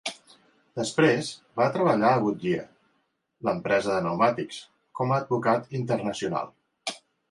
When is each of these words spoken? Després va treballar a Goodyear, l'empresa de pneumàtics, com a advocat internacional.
Després 0.79 1.29
va 1.61 1.67
treballar 1.75 2.15
a 2.15 2.23
Goodyear, 2.25 2.65
l'empresa 3.49 3.93
de 3.95 4.01
pneumàtics, 4.03 4.61
com 5.03 5.17
a 5.19 5.23
advocat 5.23 5.75
internacional. 5.85 6.57